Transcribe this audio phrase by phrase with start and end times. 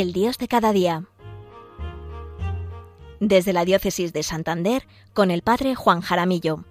[0.00, 1.06] el Dios de cada día.
[3.18, 6.64] Desde la Diócesis de Santander, con el Padre Juan Jaramillo.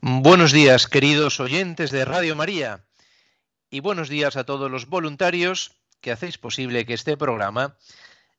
[0.00, 2.84] Buenos días, queridos oyentes de Radio María,
[3.70, 7.76] y buenos días a todos los voluntarios que hacéis posible que este programa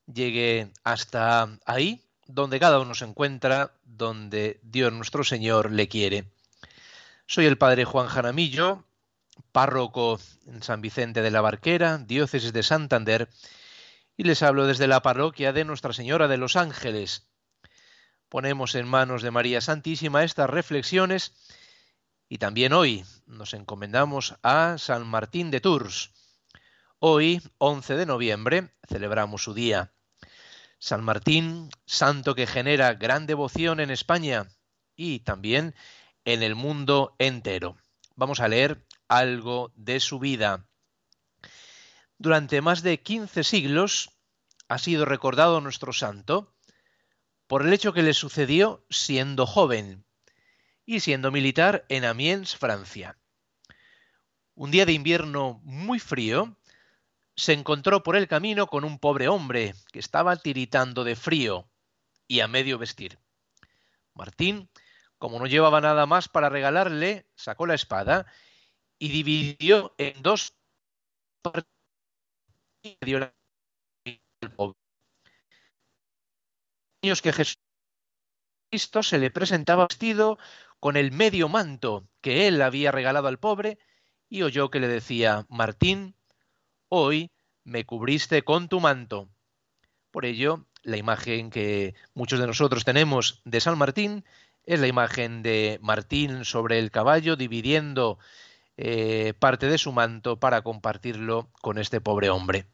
[0.05, 2.03] llegue hasta ahí,
[2.33, 6.31] donde cada uno se encuentra, donde Dios nuestro Señor le quiere.
[7.25, 8.85] Soy el Padre Juan Jaramillo,
[9.51, 13.29] párroco en San Vicente de la Barquera, diócesis de Santander,
[14.17, 17.27] y les hablo desde la parroquia de Nuestra Señora de los Ángeles.
[18.29, 21.33] Ponemos en manos de María Santísima estas reflexiones
[22.29, 26.11] y también hoy nos encomendamos a San Martín de Tours.
[26.99, 29.91] Hoy, 11 de noviembre, celebramos su día.
[30.81, 34.47] San Martín, santo que genera gran devoción en España
[34.95, 35.75] y también
[36.25, 37.77] en el mundo entero.
[38.15, 40.67] Vamos a leer algo de su vida.
[42.17, 44.09] Durante más de 15 siglos
[44.69, 46.55] ha sido recordado nuestro santo
[47.45, 50.03] por el hecho que le sucedió siendo joven
[50.83, 53.19] y siendo militar en Amiens, Francia.
[54.55, 56.57] Un día de invierno muy frío,
[57.41, 61.67] se encontró por el camino con un pobre hombre que estaba tiritando de frío
[62.27, 63.17] y a medio vestir.
[64.13, 64.69] Martín,
[65.17, 68.27] como no llevaba nada más para regalarle, sacó la espada
[68.99, 70.53] y dividió en dos
[71.41, 71.65] partes
[74.55, 74.75] pobre.
[77.23, 80.37] que Jesucristo se le presentaba vestido
[80.79, 83.79] con el medio manto que él había regalado al pobre
[84.29, 86.15] y oyó que le decía, Martín,
[86.93, 87.31] hoy
[87.63, 89.29] me cubriste con tu manto.
[90.11, 94.25] Por ello, la imagen que muchos de nosotros tenemos de San Martín
[94.65, 98.19] es la imagen de Martín sobre el caballo dividiendo
[98.75, 102.65] eh, parte de su manto para compartirlo con este pobre hombre.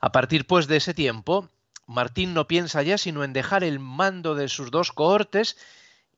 [0.00, 1.50] A partir pues de ese tiempo,
[1.86, 5.58] Martín no piensa ya sino en dejar el mando de sus dos cohortes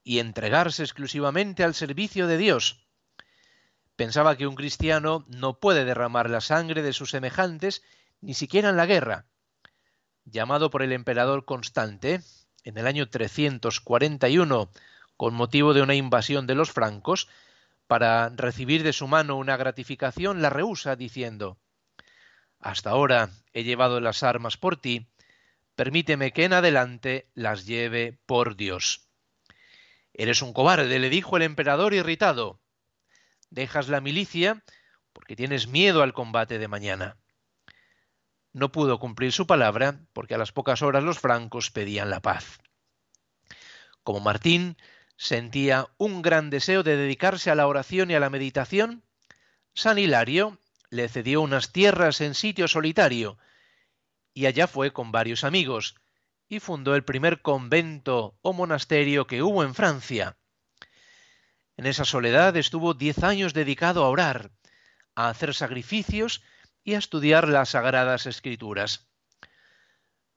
[0.05, 2.87] y entregarse exclusivamente al servicio de Dios.
[3.97, 7.83] Pensaba que un cristiano no puede derramar la sangre de sus semejantes
[8.21, 9.27] ni siquiera en la guerra.
[10.25, 12.23] Llamado por el emperador Constante
[12.65, 14.71] en el año 341
[15.23, 17.29] con motivo de una invasión de los francos,
[17.87, 21.59] para recibir de su mano una gratificación, la rehúsa diciendo
[22.59, 25.07] Hasta ahora he llevado las armas por ti,
[25.77, 29.07] permíteme que en adelante las lleve por Dios.
[30.13, 32.59] Eres un cobarde, le dijo el emperador irritado.
[33.53, 34.65] Dejas la milicia
[35.13, 37.19] porque tienes miedo al combate de mañana.
[38.55, 42.61] No pudo cumplir su palabra porque a las pocas horas los francos pedían la paz.
[44.03, 44.79] Como Martín
[45.19, 49.05] sentía un gran deseo de dedicarse a la oración y a la meditación,
[49.75, 50.59] San Hilario
[50.89, 53.37] le cedió unas tierras en sitio solitario
[54.33, 55.97] y allá fue con varios amigos,
[56.49, 60.39] y fundó el primer convento o monasterio que hubo en Francia.
[61.77, 64.51] En esa soledad estuvo diez años dedicado a orar,
[65.15, 66.43] a hacer sacrificios
[66.85, 69.09] y a estudiar las sagradas escrituras.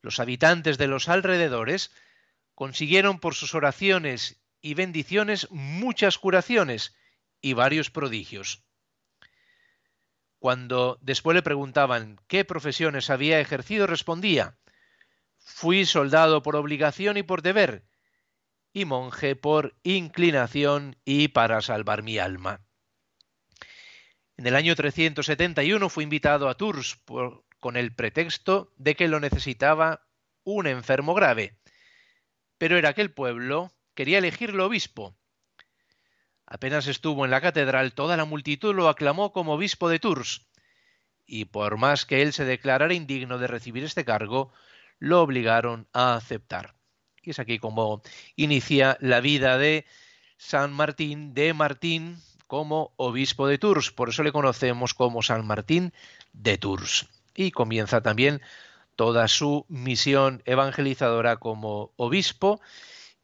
[0.02, 1.92] Los habitantes de los alrededores
[2.54, 6.96] consiguieron por sus oraciones y bendiciones muchas curaciones
[7.42, 8.64] y varios prodigios.
[10.40, 14.58] Cuando después le preguntaban qué profesiones había ejercido, respondía
[15.38, 17.86] Fui soldado por obligación y por deber,
[18.76, 22.60] y monje por inclinación y para salvar mi alma.
[24.36, 27.00] En el año 371 fue invitado a Tours
[27.62, 30.06] con el pretexto de que lo necesitaba
[30.44, 31.58] un enfermo grave,
[32.58, 35.16] pero era que el pueblo quería elegirlo obispo.
[36.46, 40.50] Apenas estuvo en la catedral, toda la multitud lo aclamó como obispo de Tours,
[41.26, 44.52] y por más que él se declarara indigno de recibir este cargo,
[45.00, 46.75] lo obligaron a aceptar.
[47.26, 48.02] Y es aquí como
[48.36, 49.86] inicia la vida de
[50.38, 52.18] San Martín de Martín
[52.48, 55.94] como obispo de Tours, por eso le conocemos como San Martín
[56.34, 57.08] de Tours.
[57.36, 58.42] Y comienza también
[58.96, 62.62] toda su misión evangelizadora como obispo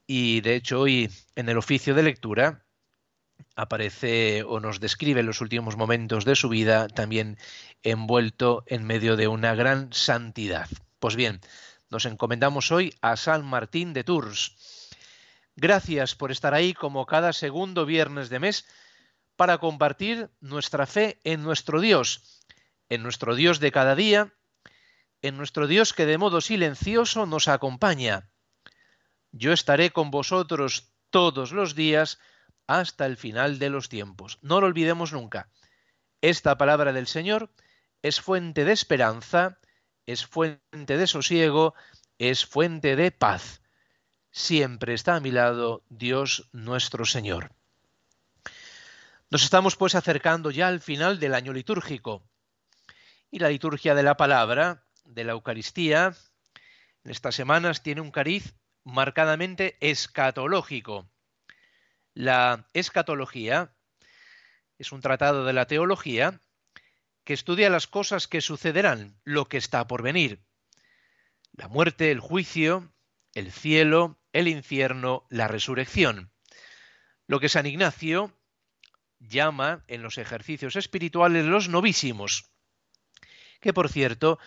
[0.08, 2.66] y de hecho hoy en el oficio de lectura
[3.56, 7.38] aparece o nos describe los últimos momentos de su vida también
[7.84, 10.68] envuelto en medio de una gran santidad.
[11.00, 11.42] Pues bien,
[11.92, 14.56] nos encomendamos hoy a San Martín de Tours.
[15.58, 18.66] Gracias por estar ahí como cada segundo viernes de mes
[19.36, 22.42] para compartir nuestra fe en nuestro Dios,
[22.90, 24.34] en nuestro Dios de cada día,
[25.22, 28.30] en nuestro Dios que de modo silencioso nos acompaña.
[29.34, 32.20] yo estaré con vosotros todos los días
[32.68, 34.40] hasta el final de los tiempos.
[34.42, 35.50] No lo olvidemos nunca.
[36.22, 37.52] Esta palabra del Señor
[38.02, 39.60] es fuente de esperanza,
[40.06, 41.74] es fuente de sosiego,
[42.18, 43.62] es fuente de paz.
[44.32, 47.52] Siempre está a mi lado Dios nuestro Señor.
[49.30, 52.24] Nos estamos pues acercando ya al final del año litúrgico.
[53.30, 56.14] Y la liturgia de la palabra, de la Eucaristía,
[57.04, 61.10] en estas semanas tiene un cariz marcadamente escatológico.
[62.14, 63.74] La escatología
[64.78, 66.42] es un tratado de la teología
[67.24, 70.44] que estudia las cosas que sucederán, lo que está por venir.
[71.54, 72.92] La muerte, el juicio,
[73.34, 76.32] el cielo, el infierno, la resurrección.
[77.28, 78.36] Lo que San Ignacio
[79.20, 82.52] llama en los ejercicios espirituales los novísimos,
[83.60, 84.40] que por cierto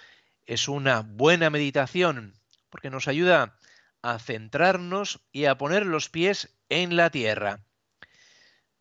[0.46, 2.34] es una buena meditación
[2.68, 3.56] porque nos ayuda
[4.02, 7.64] a centrarnos y a poner los pies en la tierra.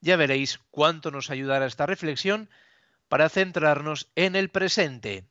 [0.02, 2.50] Ya veréis cuánto nos ayudará esta reflexión
[3.14, 5.30] para centrarnos en el presente,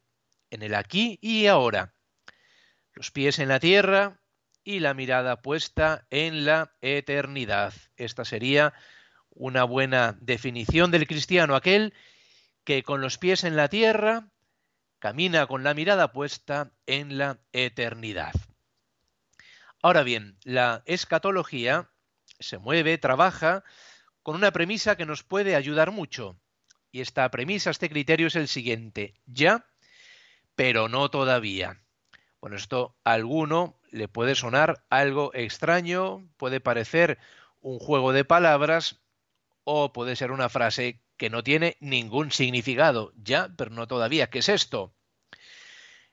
[0.50, 1.96] en el aquí y ahora.
[2.92, 4.20] Los pies en la tierra
[4.62, 7.74] y la mirada puesta en la eternidad.
[7.96, 8.72] Esta sería
[9.30, 11.92] una buena definición del cristiano, aquel
[12.62, 14.28] que con los pies en la tierra
[15.00, 18.34] camina con la mirada puesta en la eternidad.
[19.82, 21.90] Ahora bien, la escatología
[22.38, 23.64] se mueve, trabaja
[24.22, 26.38] con una premisa que nos puede ayudar mucho.
[26.92, 29.66] Y esta premisa, este criterio es el siguiente, ya,
[30.54, 31.80] pero no todavía.
[32.42, 37.18] Bueno, esto a alguno le puede sonar algo extraño, puede parecer
[37.60, 39.00] un juego de palabras
[39.64, 44.28] o puede ser una frase que no tiene ningún significado, ya, pero no todavía.
[44.28, 44.94] ¿Qué es esto?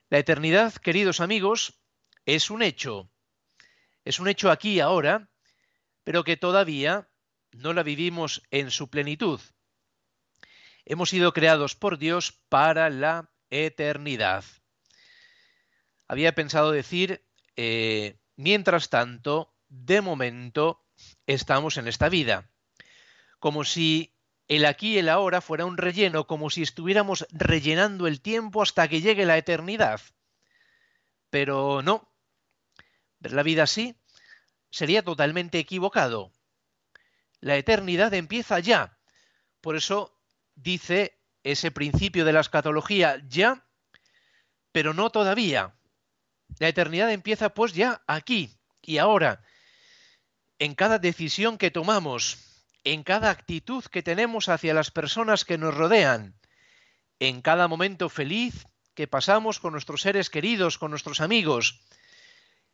[0.09, 1.81] La eternidad, queridos amigos,
[2.25, 3.11] es un hecho.
[4.05, 5.29] Es un hecho aquí y ahora,
[6.05, 7.09] pero que todavía
[7.51, 9.41] no la vivimos en su plenitud.
[10.89, 14.43] Hemos sido creados por Dios para la eternidad.
[16.09, 17.25] Había pensado decir,
[17.55, 20.83] eh, mientras tanto, de momento,
[21.25, 22.49] estamos en esta vida
[23.39, 24.13] como si
[24.47, 28.87] el aquí y el ahora fuera un relleno, como si estuviéramos rellenando el tiempo hasta
[28.87, 30.01] que llegue la eternidad.
[31.29, 32.11] Pero no.
[33.19, 33.95] Ver la vida así
[34.71, 36.31] sería totalmente equivocado.
[37.39, 38.97] La eternidad empieza ya.
[39.61, 40.18] Por eso
[40.61, 43.65] dice ese principio de la escatología ya,
[44.71, 45.75] pero no todavía.
[46.59, 49.43] La eternidad empieza pues ya aquí y ahora,
[50.57, 55.75] en cada decisión que tomamos, en cada actitud que tenemos hacia las personas que nos
[55.75, 56.39] rodean,
[57.19, 58.65] en cada momento feliz
[58.95, 61.81] que pasamos con nuestros seres queridos, con nuestros amigos,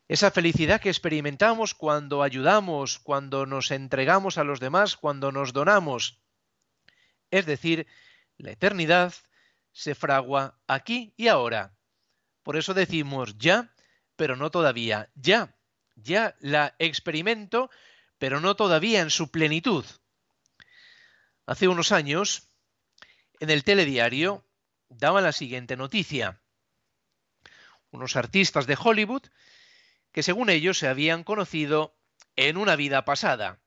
[0.07, 6.24] esa felicidad que experimentamos cuando ayudamos, cuando nos entregamos a los demás, cuando nos donamos.
[7.31, 7.87] Es decir,
[8.37, 9.13] la eternidad
[9.71, 11.77] se fragua aquí y ahora.
[12.43, 13.73] Por eso decimos ya,
[14.15, 15.09] pero no todavía.
[15.15, 15.55] Ya,
[15.95, 17.69] ya la experimento
[18.17, 19.85] pero no todavía en su plenitud.
[21.45, 22.47] Hace unos años,
[23.39, 24.45] en el telediario,
[24.89, 26.41] daban la siguiente noticia.
[27.91, 29.23] Unos artistas de Hollywood
[30.11, 31.95] que según ellos se habían conocido
[32.35, 33.59] en una vida pasada,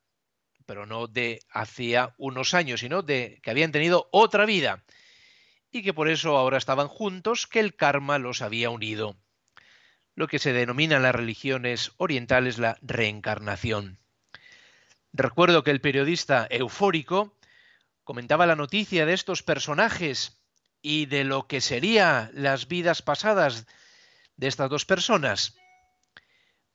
[0.68, 4.84] pero no de hacía unos años, sino de que habían tenido otra vida
[5.72, 9.16] y que por eso ahora estaban juntos, que el karma los había unido.
[10.14, 13.98] Lo que se denomina en las religiones orientales la reencarnación.
[15.14, 17.34] Recuerdo que el periodista eufórico
[18.04, 20.38] comentaba la noticia de estos personajes
[20.82, 23.66] y de lo que serían las vidas pasadas
[24.36, 25.56] de estas dos personas.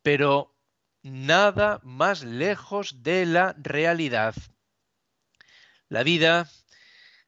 [0.02, 0.53] Pero
[1.04, 4.34] nada más lejos de la realidad.
[5.90, 6.50] La vida,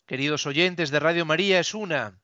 [0.08, 2.20] queridos oyentes de Radio María, es una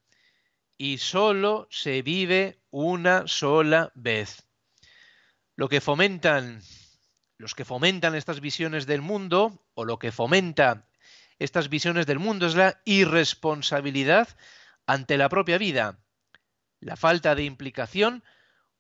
[0.77, 4.47] y sólo se vive una sola vez.
[5.55, 6.63] Lo que fomentan
[7.41, 10.87] los que fomentan estas visiones del mundo o lo que fomenta
[11.39, 14.27] estas visiones del mundo es la irresponsabilidad
[14.85, 15.97] ante la propia vida,
[16.79, 18.23] la falta de implicación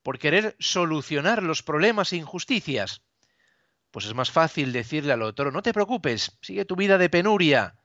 [0.03, 3.03] por querer solucionar los problemas e injusticias.
[3.91, 7.79] Pues es más fácil decirle al otro, no te preocupes, sigue tu vida de penuria,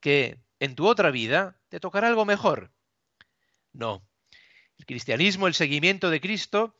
[0.00, 2.72] que en tu otra vida te tocará algo mejor.
[3.72, 4.06] No.
[4.78, 6.78] El cristianismo, el seguimiento de Cristo,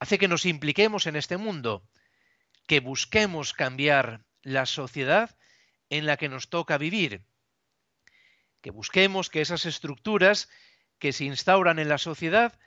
[0.00, 1.88] hace que nos impliquemos en este mundo,
[2.66, 5.36] que busquemos cambiar la sociedad
[5.90, 7.24] en la que nos toca vivir,
[8.60, 10.48] que busquemos que esas estructuras
[10.98, 12.58] que se instauran en la sociedad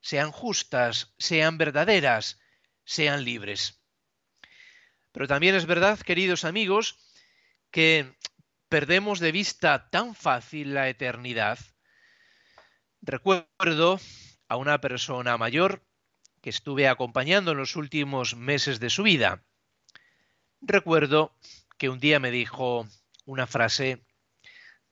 [0.00, 2.40] sean justas, sean verdaderas,
[2.84, 3.80] sean libres.
[5.12, 6.98] Pero también es verdad, queridos amigos,
[7.70, 8.16] que
[8.68, 11.58] perdemos de vista tan fácil la eternidad.
[13.02, 14.00] Recuerdo
[14.48, 15.84] a una persona mayor
[16.40, 19.44] que estuve acompañando en los últimos meses de su vida.
[20.60, 21.34] Recuerdo
[21.78, 22.86] que un día me dijo
[23.24, 24.04] una frase,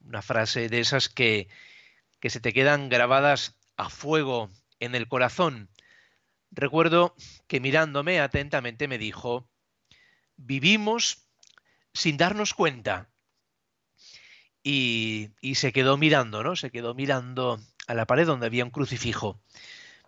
[0.00, 1.48] una frase de esas que,
[2.20, 5.70] que se te quedan grabadas a fuego en el corazón.
[6.50, 7.14] Recuerdo
[7.46, 9.48] que mirándome atentamente me dijo,
[10.36, 11.28] vivimos
[11.92, 13.08] sin darnos cuenta.
[14.62, 16.56] Y, y, se quedó mirando, ¿no?
[16.56, 19.40] Se quedó mirando a la pared donde había un crucifijo.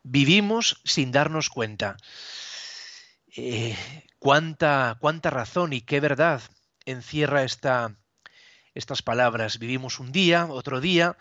[0.03, 1.97] Vivimos sin darnos cuenta.
[3.37, 3.77] Eh,
[4.19, 6.43] cuánta, cuánta razón y qué verdad
[6.85, 7.97] encierra esta,
[8.75, 9.59] estas palabras.
[9.59, 11.17] Vivimos un día, otro día,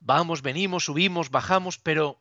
[0.00, 2.20] vamos, venimos, subimos, bajamos, pero,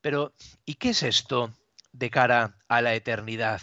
[0.00, 1.54] pero, ¿y qué es esto
[1.92, 3.60] de cara a la eternidad?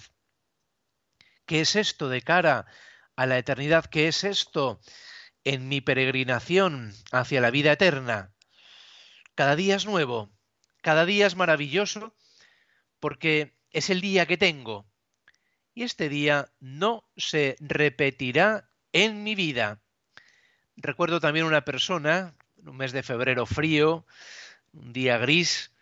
[1.45, 2.65] ¿Qué es esto de cara
[3.15, 3.85] a la eternidad?
[3.85, 4.79] ¿Qué es esto
[5.43, 8.33] en mi peregrinación hacia la vida eterna?
[9.35, 10.29] Cada día es nuevo,
[10.81, 12.15] cada día es maravilloso
[12.99, 14.85] porque es el día que tengo.
[15.73, 19.81] Y este día no se repetirá en mi vida.
[20.77, 24.05] Recuerdo también una persona, en un mes de febrero frío,
[24.73, 25.74] un día gris,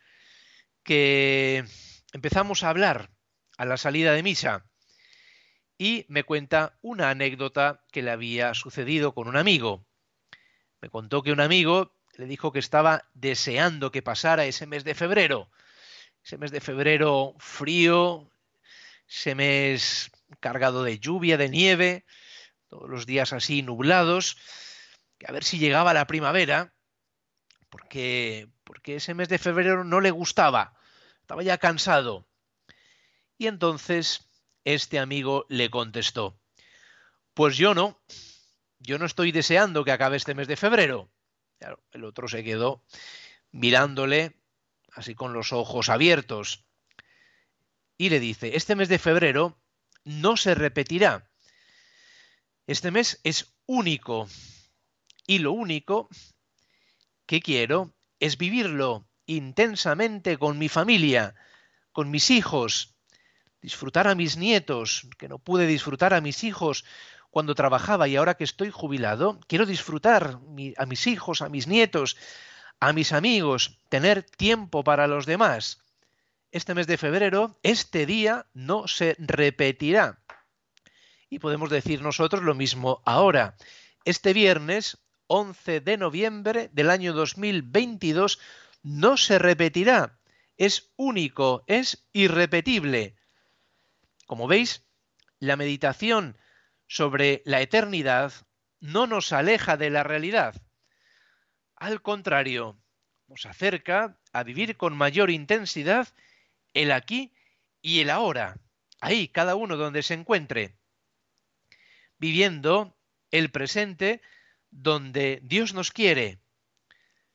[0.83, 1.65] que
[2.13, 3.09] empezamos a hablar
[3.57, 4.65] a la salida de misa
[5.77, 9.85] y me cuenta una anécdota que le había sucedido con un amigo.
[10.81, 14.95] Me contó que un amigo le dijo que estaba deseando que pasara ese mes de
[14.95, 15.49] febrero.
[16.23, 18.29] Ese mes de febrero frío,
[19.07, 22.05] ese mes cargado de lluvia, de nieve,
[22.67, 24.37] todos los días así nublados,
[25.17, 26.73] que a ver si llegaba la primavera,
[27.69, 30.77] porque, porque ese mes de febrero no le gustaba,
[31.21, 32.27] estaba ya cansado.
[33.37, 34.27] Y entonces
[34.63, 36.39] este amigo le contestó,
[37.33, 37.99] pues yo no,
[38.79, 41.09] yo no estoy deseando que acabe este mes de febrero
[41.91, 42.83] el otro se quedó
[43.51, 44.35] mirándole
[44.91, 46.65] así con los ojos abiertos
[47.97, 49.61] y le dice, este mes de febrero
[50.03, 51.29] no se repetirá.
[52.67, 54.27] Este mes es único
[55.27, 56.09] y lo único
[57.25, 57.93] que quiero
[58.23, 61.35] es vivirlo intensamente con mi familia,
[61.91, 62.95] con mis hijos,
[63.61, 66.85] disfrutar a mis nietos, que no pude disfrutar a mis hijos
[67.31, 70.39] cuando trabajaba y ahora que estoy jubilado, quiero disfrutar
[70.77, 72.15] a mis hijos, a mis nietos,
[72.79, 75.81] a mis amigos, tener tiempo para los demás.
[76.51, 80.21] Este mes de febrero, este día no se repetirá.
[81.29, 83.57] Y podemos decir nosotros lo mismo ahora.
[84.05, 85.02] Este viernes,
[85.35, 88.39] 11 de noviembre del año 2022,
[88.83, 90.19] no se repetirá.
[90.57, 93.15] Es único, es irrepetible.
[94.27, 94.83] Como veis,
[95.39, 96.37] la meditación
[96.85, 98.31] sobre la eternidad
[98.79, 100.61] no nos aleja de la realidad.
[101.77, 102.77] Al contrario,
[103.27, 106.09] nos acerca a vivir con mayor intensidad
[106.75, 107.33] el aquí
[107.81, 108.59] y el ahora,
[109.01, 110.75] ahí cada uno donde se encuentre,
[112.19, 112.95] viviendo
[113.31, 114.21] el presente
[114.73, 116.39] donde Dios nos quiere,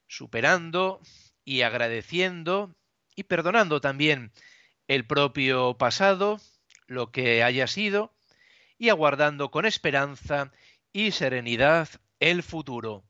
[0.08, 1.00] superando
[1.44, 2.74] y agradeciendo
[3.14, 4.32] y perdonando también
[4.88, 6.40] el propio pasado,
[6.86, 8.14] lo que haya sido,
[8.76, 10.52] y aguardando con esperanza
[10.92, 11.88] y serenidad
[12.20, 13.04] el futuro.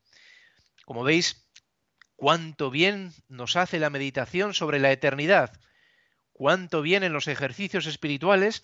[0.85, 1.49] Como veis,
[2.17, 5.59] cuánto bien nos hace la meditación sobre la eternidad,
[6.33, 8.63] cuánto bien en los ejercicios espirituales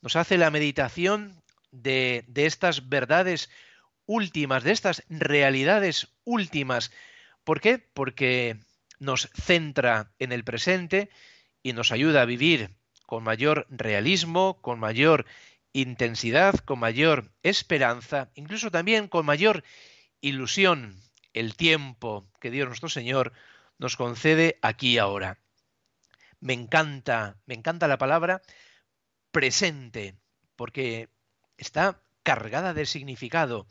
[0.00, 3.50] nos hace la meditación de, de estas verdades
[4.06, 6.92] últimas, de estas realidades últimas.
[7.44, 7.78] ¿Por qué?
[7.78, 8.58] Porque
[8.98, 11.10] nos centra en el presente
[11.62, 12.70] y nos ayuda a vivir
[13.06, 15.26] con mayor realismo, con mayor
[15.72, 19.64] intensidad, con mayor esperanza, incluso también con mayor
[20.20, 21.00] ilusión,
[21.32, 23.32] el tiempo que Dios nuestro Señor
[23.78, 25.38] nos concede aquí y ahora.
[26.40, 28.42] Me encanta, me encanta la palabra
[29.30, 30.16] presente,
[30.56, 31.08] porque
[31.56, 33.66] está cargada de significado.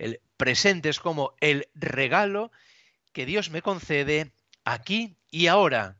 [0.00, 2.50] El presente es como el regalo
[3.12, 4.32] que Dios me concede
[4.64, 5.98] aquí y ahora,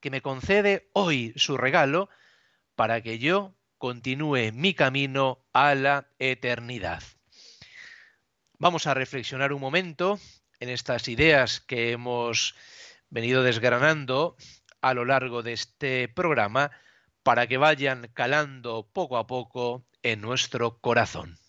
[0.00, 2.10] que me concede hoy su regalo
[2.74, 7.02] para que yo continúe mi camino a la eternidad.
[8.58, 10.20] Vamos a reflexionar un momento
[10.60, 12.54] en estas ideas que hemos
[13.08, 14.36] venido desgranando
[14.82, 16.70] a lo largo de este programa
[17.22, 21.41] para que vayan calando poco a poco en nuestro corazón.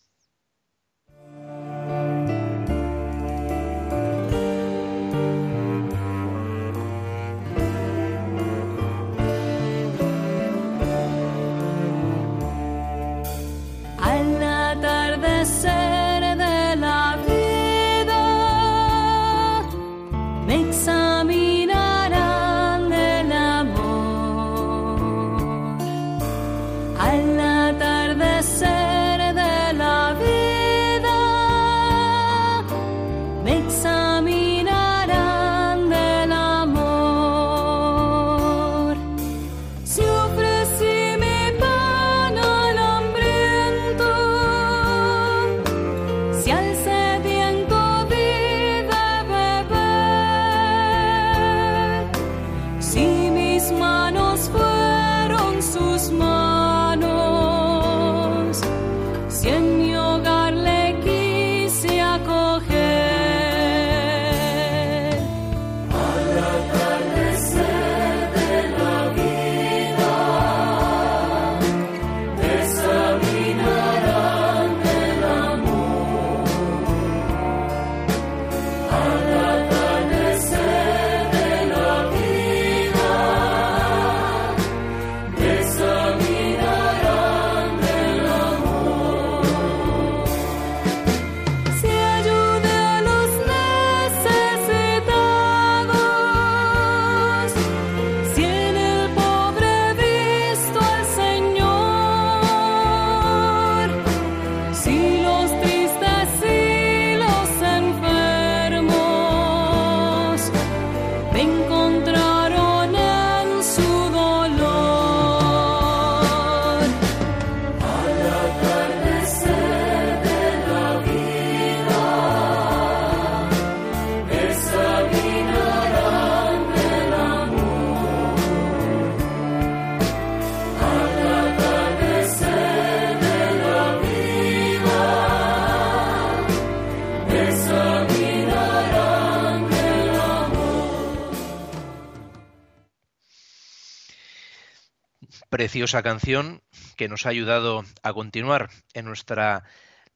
[145.73, 146.61] Preciosa canción
[146.97, 149.63] que nos ha ayudado a continuar en nuestra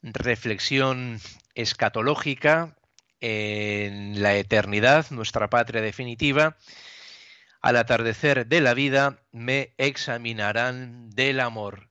[0.04, 1.20] reflexión
[1.56, 2.78] escatológica
[3.22, 6.58] en la eternidad, nuestra patria definitiva.
[7.60, 11.90] Al atardecer de la vida me examinarán del amor,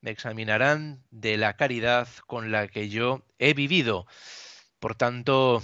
[0.00, 4.08] me examinarán de la caridad con la que yo he vivido.
[4.80, 5.62] Por tanto,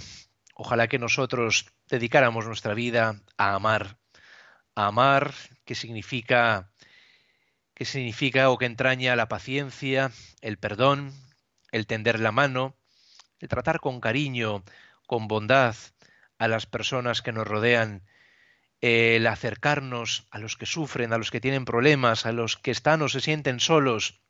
[0.55, 3.97] ojalá que nosotros dedicáramos nuestra vida a amar,
[4.75, 5.33] a amar,
[5.65, 6.69] que significa
[7.73, 11.13] que significa o que entraña la paciencia, el perdón,
[11.71, 12.75] el tender la mano,
[13.39, 14.63] el tratar con cariño,
[15.07, 15.75] con bondad
[16.37, 18.03] a las personas que nos rodean,
[18.81, 23.01] el acercarnos a los que sufren, a los que tienen problemas, a los que están
[23.01, 24.21] o se sienten solos.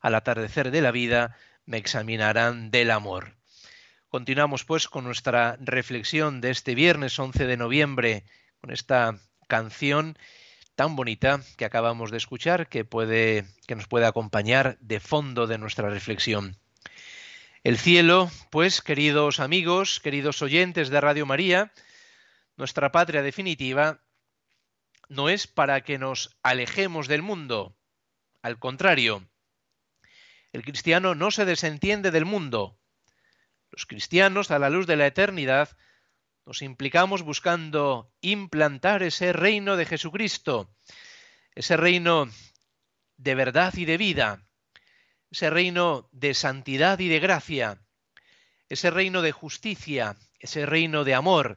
[0.00, 3.36] Al atardecer de la vida me examinarán del amor.
[4.08, 8.24] Continuamos pues con nuestra reflexión de este viernes 11 de noviembre,
[8.60, 10.18] con esta canción
[10.80, 15.58] tan bonita que acabamos de escuchar que puede que nos puede acompañar de fondo de
[15.58, 16.56] nuestra reflexión.
[17.64, 21.70] El cielo, pues, queridos amigos, queridos oyentes de Radio María,
[22.56, 24.00] nuestra patria definitiva,
[25.10, 27.76] no es para que nos alejemos del mundo.
[28.40, 29.28] Al contrario,
[30.54, 32.78] el cristiano no se desentiende del mundo.
[33.70, 35.76] Los cristianos, a la luz de la eternidad,
[36.50, 40.74] nos implicamos buscando implantar ese reino de Jesucristo,
[41.54, 42.28] ese reino
[43.18, 44.42] de verdad y de vida,
[45.30, 47.80] ese reino de santidad y de gracia,
[48.68, 51.56] ese reino de justicia, ese reino de amor,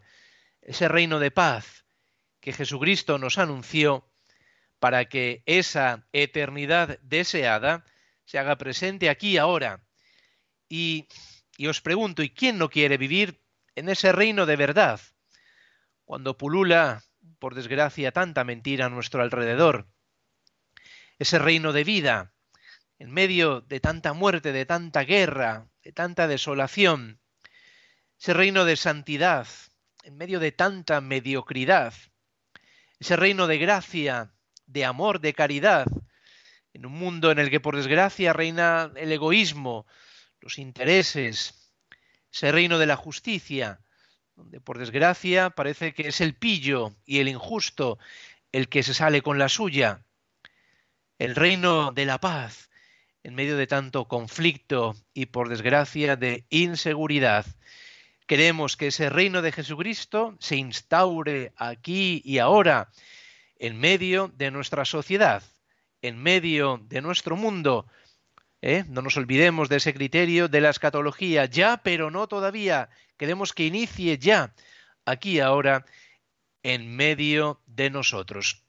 [0.61, 1.85] ese reino de paz
[2.39, 4.07] que Jesucristo nos anunció
[4.77, 7.83] para que esa eternidad deseada
[8.25, 9.83] se haga presente aquí ahora.
[10.69, 11.07] Y,
[11.57, 13.42] y os pregunto, ¿y quién no quiere vivir
[13.75, 14.99] en ese reino de verdad,
[16.05, 17.03] cuando pulula,
[17.39, 19.87] por desgracia, tanta mentira a nuestro alrededor,
[21.19, 22.33] ese reino de vida,
[22.99, 27.19] en medio de tanta muerte, de tanta guerra, de tanta desolación,
[28.19, 29.47] ese reino de santidad,
[30.03, 31.93] en medio de tanta mediocridad,
[32.99, 34.33] ese reino de gracia,
[34.65, 35.87] de amor, de caridad,
[36.73, 39.85] en un mundo en el que por desgracia reina el egoísmo,
[40.39, 41.62] los intereses,
[42.33, 43.79] ese reino de la justicia,
[44.35, 47.99] donde por desgracia parece que es el pillo y el injusto
[48.51, 50.03] el que se sale con la suya,
[51.19, 52.71] el reino de la paz,
[53.21, 57.45] en medio de tanto conflicto y por desgracia de inseguridad.
[58.25, 62.89] Queremos que ese reino de Jesucristo se instaure aquí y ahora,
[63.59, 65.43] en medio de nuestra sociedad,
[66.01, 67.85] en medio de nuestro mundo,
[68.63, 68.85] ¿eh?
[68.87, 72.89] No nos olvidemos de ese criterio de la escatología, ya, pero no todavía.
[73.17, 74.55] Queremos que inicie ya,
[75.05, 75.85] aquí ahora,
[76.63, 78.63] en medio de nosotros.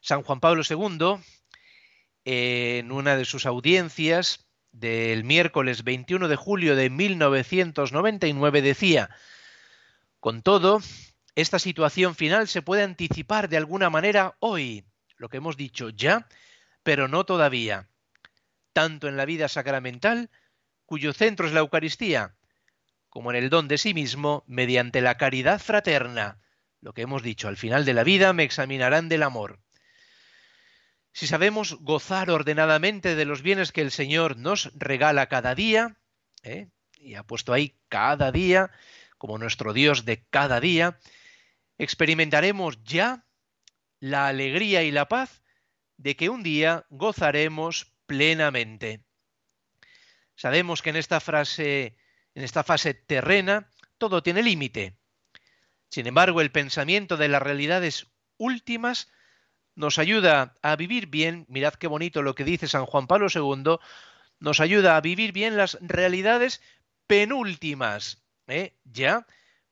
[0.00, 1.16] San Juan Pablo II,
[2.24, 9.10] en una de sus audiencias del miércoles 21 de julio de 1999, decía,
[10.20, 10.80] con todo,
[11.34, 14.84] esta situación final se puede anticipar de alguna manera hoy,
[15.16, 16.28] lo que hemos dicho ya,
[16.84, 17.88] pero no todavía
[18.74, 20.30] tanto en la vida sacramental,
[20.84, 22.34] cuyo centro es la Eucaristía,
[23.08, 26.40] como en el don de sí mismo mediante la caridad fraterna.
[26.80, 29.60] Lo que hemos dicho, al final de la vida me examinarán del amor.
[31.12, 35.96] Si sabemos gozar ordenadamente de los bienes que el Señor nos regala cada día,
[36.42, 36.68] ¿eh?
[36.98, 38.72] y ha puesto ahí cada día,
[39.16, 40.98] como nuestro Dios de cada día,
[41.78, 43.24] experimentaremos ya
[44.00, 45.42] la alegría y la paz
[45.96, 49.04] de que un día gozaremos plenamente.
[50.36, 51.96] Sabemos que en esta frase,
[52.34, 54.96] en esta fase terrena, todo tiene límite.
[55.90, 59.12] Sin embargo, el pensamiento de las realidades últimas
[59.76, 63.76] nos ayuda a vivir bien, mirad qué bonito lo que dice San Juan Pablo II,
[64.40, 66.60] nos ayuda a vivir bien las realidades
[67.06, 68.76] penúltimas, ¿eh?
[68.84, 69.26] ya,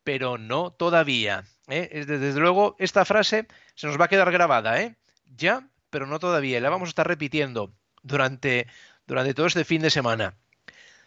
[0.04, 1.44] pero no todavía.
[1.68, 2.04] ¿eh?
[2.06, 4.96] Desde luego, esta frase se nos va a quedar grabada, ¿eh?
[5.24, 8.66] ya, pero no todavía, la vamos a estar repitiendo durante,
[9.06, 10.36] durante todo este fin de semana.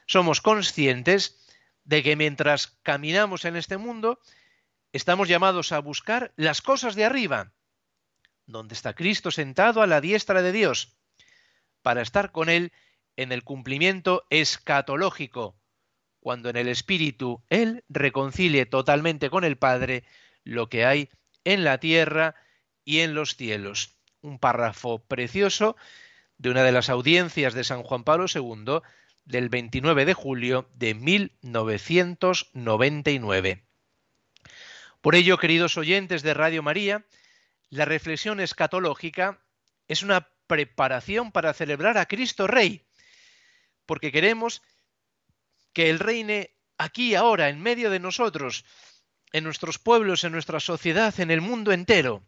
[0.05, 1.45] Somos conscientes
[1.84, 4.19] de que mientras caminamos en este mundo,
[4.91, 7.51] estamos llamados a buscar las cosas de arriba,
[8.45, 10.97] donde está Cristo sentado a la diestra de Dios,
[11.81, 12.71] para estar con Él
[13.15, 15.55] en el cumplimiento escatológico,
[16.19, 20.03] cuando en el Espíritu Él reconcilie totalmente con el Padre
[20.43, 21.10] lo que hay
[21.43, 22.36] en la tierra
[22.84, 23.97] y en los cielos.
[24.21, 25.75] Un párrafo precioso
[26.37, 28.81] de una de las audiencias de San Juan Pablo II
[29.25, 33.65] del 29 de julio de 1999.
[35.01, 37.05] Por ello, queridos oyentes de Radio María,
[37.69, 39.41] la reflexión escatológica
[39.87, 42.85] es una preparación para celebrar a Cristo Rey,
[43.85, 44.61] porque queremos
[45.73, 48.65] que Él reine aquí, ahora, en medio de nosotros,
[49.31, 52.23] en nuestros pueblos, en nuestra sociedad, en el mundo entero.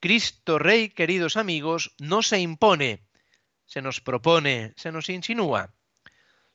[0.00, 3.02] Cristo Rey, queridos amigos, no se impone,
[3.66, 5.74] se nos propone, se nos insinúa.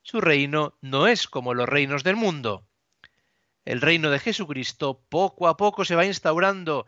[0.01, 2.65] Su reino no es como los reinos del mundo.
[3.65, 6.85] El reino de Jesucristo poco a poco se va instaurando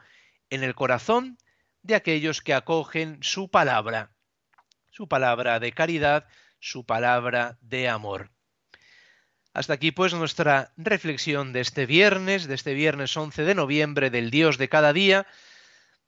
[0.50, 1.38] en el corazón
[1.82, 4.16] de aquellos que acogen su palabra,
[4.92, 6.26] su palabra de caridad,
[6.60, 8.32] su palabra de amor.
[9.54, 14.32] Hasta aquí pues nuestra reflexión de este viernes, de este viernes 11 de noviembre, del
[14.32, 15.28] Dios de cada día,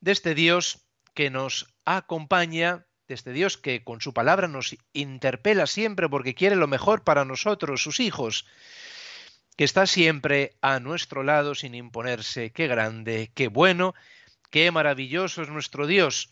[0.07, 5.67] de este Dios que nos acompaña, de este Dios que con su palabra nos interpela
[5.67, 8.45] siempre porque quiere lo mejor para nosotros, sus hijos,
[9.57, 12.53] que está siempre a nuestro lado sin imponerse.
[12.53, 13.95] Qué grande, qué bueno,
[14.49, 16.31] qué maravilloso es nuestro Dios,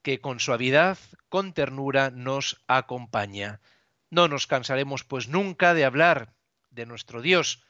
[0.00, 0.96] que con suavidad,
[1.28, 3.60] con ternura nos acompaña.
[4.08, 6.32] No nos cansaremos pues nunca de hablar
[6.70, 7.62] de nuestro Dios.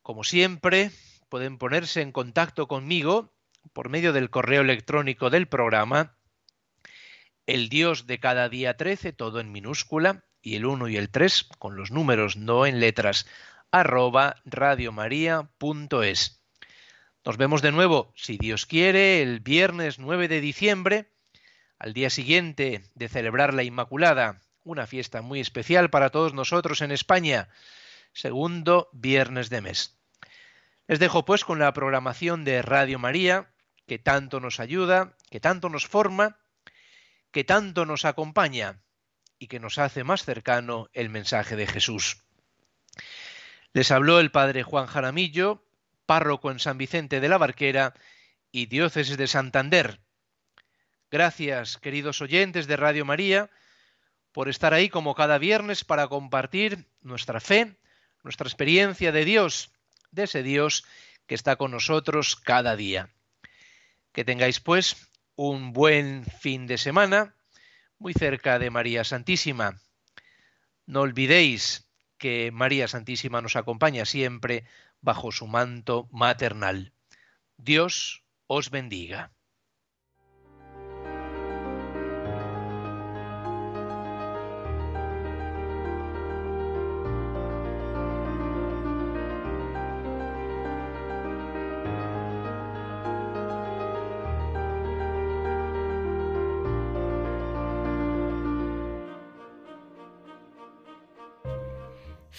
[0.00, 0.92] Como siempre,
[1.30, 3.32] pueden ponerse en contacto conmigo
[3.72, 6.16] por medio del correo electrónico del programa,
[7.46, 11.44] el Dios de cada día 13, todo en minúscula, y el 1 y el 3
[11.58, 13.26] con los números, no en letras,
[13.70, 16.42] arroba radiomaria.es.
[17.24, 21.12] Nos vemos de nuevo, si Dios quiere, el viernes 9 de diciembre
[21.78, 26.90] al día siguiente de celebrar la Inmaculada, una fiesta muy especial para todos nosotros en
[26.90, 27.48] España,
[28.12, 29.99] segundo viernes de mes.
[30.90, 33.52] Les dejo pues con la programación de Radio María,
[33.86, 36.40] que tanto nos ayuda, que tanto nos forma,
[37.30, 38.82] que tanto nos acompaña
[39.38, 42.24] y que nos hace más cercano el mensaje de Jesús.
[43.72, 45.64] Les habló el padre Juan Jaramillo,
[46.06, 47.94] párroco en San Vicente de la Barquera
[48.50, 50.00] y diócesis de Santander,
[51.08, 53.48] Gracias, queridos oyentes de Radio María,
[54.32, 57.76] por estar ahí como cada viernes para compartir nuestra fe,
[58.24, 59.70] nuestra experiencia de Dios,
[60.10, 60.84] de ese Dios
[61.26, 63.10] que está con nosotros cada día.
[64.12, 67.34] Que tengáis pues un buen fin de semana
[67.98, 69.80] muy cerca de María Santísima.
[70.86, 74.64] No olvidéis que María Santísima nos acompaña siempre
[75.00, 76.92] bajo su manto maternal.
[77.56, 79.32] Dios os bendiga.